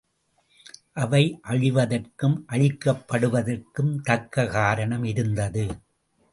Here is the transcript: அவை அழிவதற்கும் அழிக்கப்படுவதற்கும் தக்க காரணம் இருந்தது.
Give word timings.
அவை 0.93 1.21
அழிவதற்கும் 1.49 2.37
அழிக்கப்படுவதற்கும் 2.49 3.93
தக்க 4.01 4.47
காரணம் 4.47 5.03
இருந்தது. 5.03 5.65